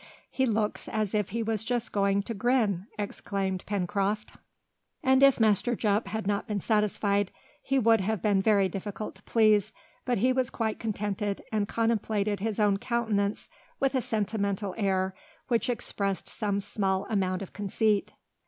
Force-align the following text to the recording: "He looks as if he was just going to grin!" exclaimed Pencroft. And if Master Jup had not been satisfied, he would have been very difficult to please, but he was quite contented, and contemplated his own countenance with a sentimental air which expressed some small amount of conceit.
"He 0.31 0.47
looks 0.47 0.87
as 0.87 1.13
if 1.13 1.29
he 1.29 1.43
was 1.43 1.63
just 1.63 1.91
going 1.91 2.23
to 2.23 2.33
grin!" 2.33 2.87
exclaimed 2.97 3.63
Pencroft. 3.67 4.31
And 5.03 5.21
if 5.21 5.39
Master 5.39 5.75
Jup 5.75 6.07
had 6.07 6.25
not 6.25 6.47
been 6.47 6.59
satisfied, 6.59 7.31
he 7.61 7.77
would 7.77 8.01
have 8.01 8.19
been 8.19 8.41
very 8.41 8.67
difficult 8.67 9.13
to 9.13 9.21
please, 9.21 9.73
but 10.03 10.17
he 10.17 10.33
was 10.33 10.49
quite 10.49 10.79
contented, 10.79 11.43
and 11.51 11.67
contemplated 11.67 12.39
his 12.39 12.59
own 12.59 12.77
countenance 12.77 13.47
with 13.79 13.93
a 13.93 14.01
sentimental 14.01 14.73
air 14.75 15.13
which 15.49 15.69
expressed 15.69 16.27
some 16.27 16.59
small 16.59 17.05
amount 17.07 17.43
of 17.43 17.53
conceit. 17.53 18.13